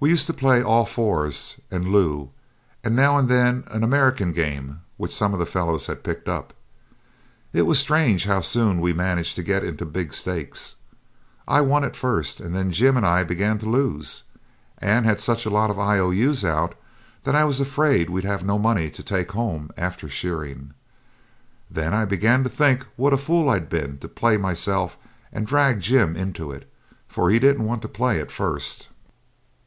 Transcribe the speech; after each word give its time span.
We 0.00 0.10
used 0.10 0.28
to 0.28 0.32
play 0.32 0.62
'all 0.62 0.86
fours' 0.86 1.58
and 1.72 1.88
'loo', 1.88 2.30
and 2.84 2.94
now 2.94 3.16
and 3.16 3.28
then 3.28 3.64
an 3.66 3.82
American 3.82 4.30
game 4.32 4.82
which 4.96 5.12
some 5.12 5.32
of 5.34 5.40
the 5.40 5.44
fellows 5.44 5.88
had 5.88 6.04
picked 6.04 6.28
up. 6.28 6.54
It 7.52 7.62
was 7.62 7.80
strange 7.80 8.24
how 8.24 8.40
soon 8.42 8.80
we 8.80 8.92
managed 8.92 9.34
to 9.34 9.42
get 9.42 9.64
into 9.64 9.84
big 9.84 10.14
stakes. 10.14 10.76
I 11.48 11.62
won 11.62 11.82
at 11.82 11.96
first, 11.96 12.38
and 12.38 12.54
then 12.54 12.70
Jim 12.70 12.96
and 12.96 13.04
I 13.04 13.24
began 13.24 13.58
to 13.58 13.68
lose, 13.68 14.22
and 14.80 15.04
had 15.04 15.18
such 15.18 15.44
a 15.44 15.50
lot 15.50 15.68
of 15.68 15.80
I 15.80 15.98
O 15.98 16.10
U's 16.10 16.44
out 16.44 16.76
that 17.24 17.34
I 17.34 17.42
was 17.44 17.58
afraid 17.58 18.08
we'd 18.08 18.22
have 18.22 18.44
no 18.44 18.56
money 18.56 18.90
to 18.90 19.02
take 19.02 19.32
home 19.32 19.72
after 19.76 20.08
shearing. 20.08 20.74
Then 21.68 21.92
I 21.92 22.04
began 22.04 22.44
to 22.44 22.48
think 22.48 22.86
what 22.94 23.12
a 23.12 23.18
fool 23.18 23.48
I'd 23.48 23.68
been 23.68 23.98
to 23.98 24.06
play 24.08 24.36
myself 24.36 24.96
and 25.32 25.44
drag 25.44 25.80
Jim 25.80 26.14
into 26.14 26.52
it, 26.52 26.70
for 27.08 27.30
he 27.30 27.40
didn't 27.40 27.64
want 27.66 27.82
to 27.82 27.88
play 27.88 28.20
at 28.20 28.30
first. 28.30 28.90